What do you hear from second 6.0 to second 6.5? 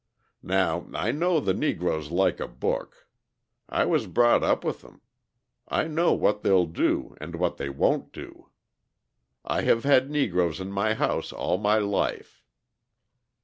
what